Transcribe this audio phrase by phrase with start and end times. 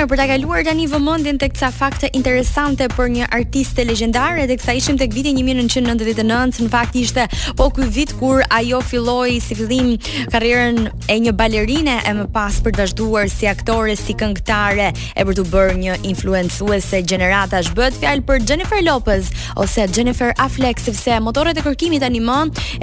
[0.00, 4.38] Mirë, për ta kaluar tani vëmendjen tek ca fakte interesante për një artist të legjendar,
[4.48, 7.26] kësa ishim tek viti 1999, në fakt ishte
[7.58, 9.90] po ky vit kur ajo filloi si fillim
[10.32, 14.86] karrierën e një balerine e më pas për të vazhduar si aktore, si këngëtare,
[15.20, 17.68] e për të bërë një influencuese gjeneratash.
[17.76, 19.28] Bëhet fjalë për Jennifer Lopez
[19.60, 22.38] ose Jennifer Affleck, sepse motorët e kërkimit tani më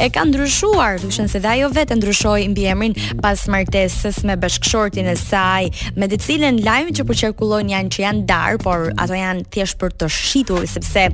[0.05, 4.37] e kanë ndryshuar, do të thënë se dhe ajo vetë ndryshoi mbiemrin pas martesës me
[4.37, 8.87] bashkëshortin e saj, me të cilën lajmi që po qarkullojnë janë që janë darë, por
[8.99, 11.07] ato janë thjesht për të shitur, sepse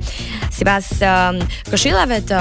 [0.60, 1.40] sipas um,
[1.70, 2.40] këshillave të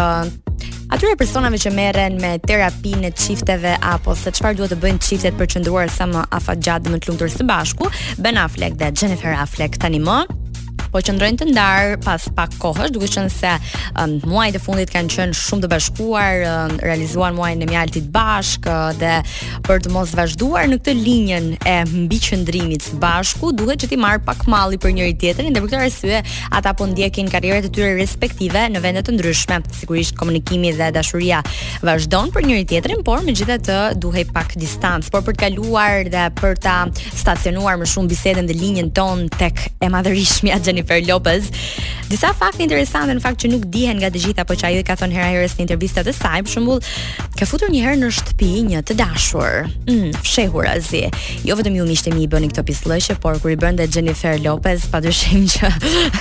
[0.93, 5.37] Atyre personave që merren me terapinë e çifteve apo se çfarë duhet të bëjnë çiftet
[5.39, 7.89] për qëndruar sa më afat gjatë dhe më të lumtur së bashku,
[8.21, 10.19] Ben Affleck dhe Jennifer Affleck tani më
[10.93, 13.49] po qëndrojnë të ndar pas pak kohësh, duke qenë se
[13.97, 18.67] um, muajt e fundit kanë qenë shumë të bashkuar, um, realizuan muajin e mjaltit bashk
[18.69, 19.13] uh, dhe
[19.65, 21.39] për të mos vazhduar në këtë linjë
[21.71, 25.71] e mbiqëndrimit së bashku, duhet që ti marr pak malli për njëri tjetrin dhe për
[25.71, 26.19] këtë arsye
[26.59, 29.63] ata po ndjekin karrierat e tyre respektive në vende të ndryshme.
[29.79, 31.41] Sigurisht komunikimi dhe dashuria
[31.83, 36.55] vazhdon për njëri tjetrin, por megjithatë duhej pak distancë, por për të kaluar dhe për
[36.61, 36.77] ta
[37.17, 41.43] stacionuar më shumë bisedën dhe linjën tonë tek e madhërishmja Jenny Jennifer Lopez.
[42.11, 44.85] Disa fakte interesante në fakt që nuk dihen nga të gjithë apo që ajo i
[44.85, 46.81] ka thënë hera herës në intervista të saj, për shembull,
[47.39, 51.05] ka futur një herë në shtëpi një të dashur, mm, fshehur azi.
[51.47, 54.35] Jo vetëm ju miqtë mi i bëni këto pislloqe, por kur i bën dhe Jennifer
[54.43, 55.71] Lopez, padyshim që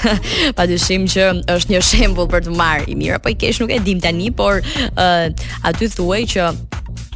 [0.58, 3.82] padyshim që është një shembull për të marrë i mirë apo i keq, nuk e
[3.84, 5.28] dim tani, por uh,
[5.66, 6.50] aty thuaj që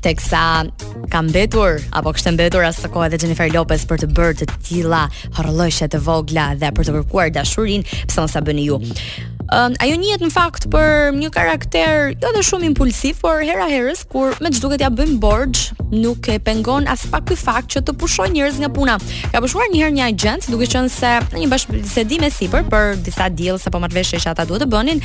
[0.06, 0.62] teksa
[1.10, 5.02] ka mbetur apo kishte mbetur as kohë edhe Jennifer Lopez për të bërë të tilla
[5.34, 8.78] horrlojshe të vogla dhe për të kërkuar dashurinë, pse mos sa bëni ju.
[8.84, 13.68] Mhm um, ajo njihet në fakt për një karakter jo dhe shumë impulsiv, por hera
[13.70, 17.70] herës kur me çdo duke t'ia bëjmë borxh, nuk e pengon as pak ky fakt
[17.74, 18.96] që të pushon njerëz nga puna.
[19.32, 22.94] Ka pushuar një herë një agjent, duke qenë se në një bashkëbisedim me sipër për
[23.06, 25.00] disa deal sa po marr vesh që ata duhet të bënin,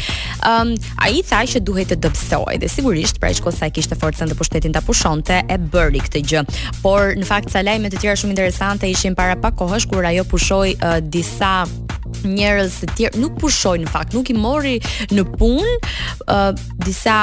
[0.51, 0.73] um,
[1.05, 4.73] ai tha që duhet të dobësoj dhe sigurisht pra që sa kishte forcën të pushtetin
[4.75, 6.45] ta pushonte e bëri këtë gjë.
[6.81, 10.23] Por në fakt sa lajme të tjera shumë interesante ishin para pak kohësh kur ajo
[10.31, 11.61] pushoi uh, disa
[12.27, 14.77] njerëz të tjerë nuk pushojnë në fakt, nuk i mori
[15.11, 15.75] në punë
[16.27, 16.51] uh,
[16.85, 17.17] disa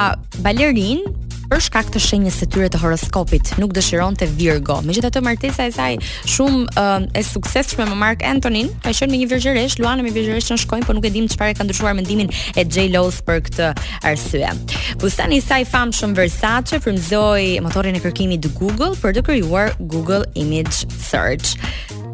[0.44, 1.14] balerinë
[1.48, 4.82] për shkak të shenjës së tyre të horoskopit, nuk dëshironte Virgo.
[4.84, 5.94] Megjithatë martesa e saj
[6.28, 10.60] shumë uh, e suksesshme me Mark Antonin, ka qenë me një virgjëresh, Luana me virgjëreshën
[10.60, 13.70] shkojnë, por nuk e dim çfarë ka ndryshuar mendimin e J Lo's për këtë
[14.10, 14.50] arsye.
[15.00, 20.82] Bustani i saj famshëm Versace frymzoi motorin e kërkimit Google për të krijuar Google Image
[21.00, 21.56] Search.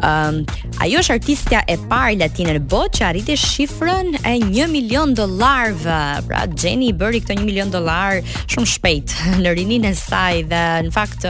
[0.04, 0.37] Um,
[0.84, 5.97] ajo është artistja e parë latine në botë që arriti shifrën e 1 milion dollarëve.
[6.28, 8.20] Pra Jenny bëri këto 1 milion dollar
[8.53, 11.25] shumë shpejt në rinin e saj dhe në fakt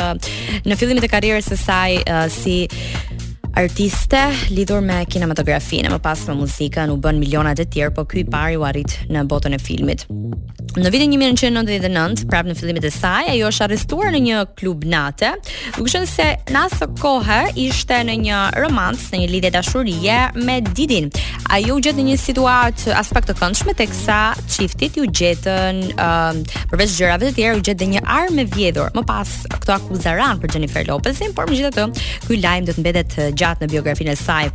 [0.67, 2.59] në fillimet e karrierës së saj uh, si
[3.56, 4.19] artiste
[4.53, 8.26] lidhur me kinematografinë, më pas me muzikën, u bën miliona të tjerë, por ky i
[8.31, 10.06] pari u arrit në botën e filmit.
[10.75, 15.31] Në vitin 1999, prapë në fillimin e saj, ajo është arrestuar në një klub nate,
[15.76, 17.38] duke qenë se në asë kohë
[17.69, 21.12] ishte në një romantik, në një lidhje dashurie me Didin
[21.54, 24.16] ajo u gjetë në një situatë aspekt të këndshme të kësa
[24.50, 26.41] qiftit ju gjetën um,
[26.72, 30.56] përveç gjërave të tjerë u gjetë dhe një armë vjedhur më pas këto akuzaran për
[30.56, 31.87] Jennifer Lopezin por më gjithë të
[32.26, 34.50] këj lajmë dhe të mbedet eh, gjatë në biografinë e saj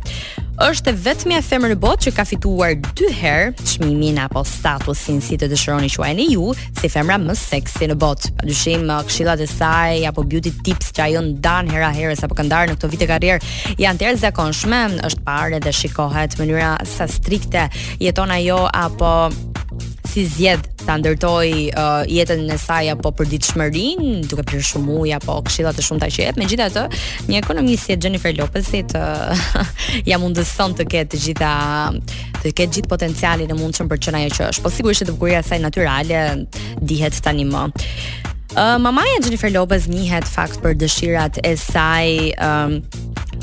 [0.60, 5.38] është e vetmja femër në botë që ka fituar dy herë çmimin apo statusin si
[5.40, 8.34] të dëshironi quajeni ju, si femra më seksi në botë.
[8.44, 12.44] Dushim, uh, këshillat e saj apo beauty tips që ajo ndan hera herës apo ka
[12.46, 17.66] ndarë në këto vite karrierë janë të zakonshme, është parë dhe shikohet mënyra sa strikte
[18.04, 19.14] jeton ajo apo
[20.12, 25.36] si zjedë ta ndërtoi uh, jetën e saj apo për duke pirë shumë ujë apo
[25.46, 26.38] këshilla të shumta që jep.
[26.40, 26.84] Megjithatë,
[27.28, 29.44] një ekonomist si Jennifer Lopez uh,
[30.10, 31.52] ja mundëson të ketë të gjitha
[32.40, 34.64] të ketë gjithë potencialin e mundshëm për të qenë ajo që është.
[34.64, 36.24] Po sigurisht që të bukuria e saj natyrale
[36.82, 37.64] dihet tani më.
[38.50, 42.08] Uh, mamaja Jennifer Lopez njihet fakt për dëshirat e saj
[42.42, 42.80] um,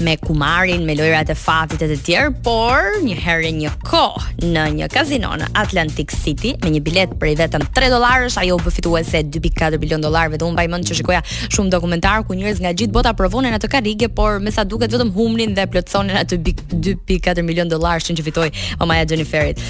[0.02, 4.66] me kumarin, me lojrat e fatit e të tjerë, por një herë një kohë në
[4.78, 8.62] një kazino në Atlantic City me një bilet për i vetëm 3 dollarësh, ajo u
[8.64, 12.62] bë fituese 2.4 bilion dollarëve dhe unë mbaj mend që shikoja shumë dokumentar ku njerëz
[12.64, 16.42] nga gjithë bota provonin atë karige, por me sa duket vetëm humnin dhe plotsonin atë
[16.74, 18.52] 2.4 milion dollarësh që fitoi
[18.84, 19.64] mamaja Jenniferit.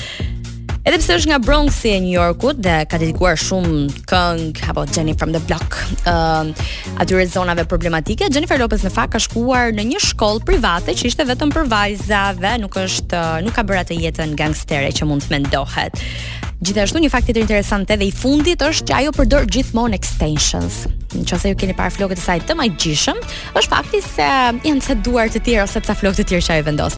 [0.87, 5.11] Edhe pse është nga Bronxi e New Yorkut dhe ka dedikuar shumë këngë apo Jenny
[5.19, 5.75] from the Block,
[6.07, 6.69] ë uh,
[7.03, 11.27] atyre zonave problematike, Jennifer Lopez në fakt ka shkuar në një shkollë private që ishte
[11.27, 15.33] vetëm për vajza dhe nuk është nuk ka bërë atë jetën gangstere që mund të
[15.35, 15.99] mendohet.
[16.63, 20.85] Gjithashtu një fakt tjetër interesant edhe i fundit është që ajo përdor gjithmonë extensions.
[21.11, 23.19] Në qoftë ju keni parë flokët e saj të majgjishëm,
[23.59, 24.29] është fakti se
[24.71, 26.95] janë të duar të tjerë ose të sa flokët e tjerë që ajo vendos.